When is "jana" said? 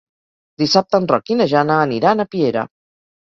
1.53-1.77